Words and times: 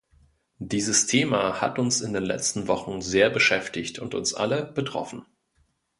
Dieses 0.57 1.05
Thema 1.05 1.61
hat 1.61 1.77
uns 1.77 2.01
in 2.01 2.11
den 2.13 2.23
letzten 2.25 2.67
Wochen 2.67 3.03
sehr 3.03 3.29
beschäftigt 3.29 3.99
und 3.99 4.15
uns 4.15 4.33
alle 4.33 4.65
betroffen. 4.65 5.27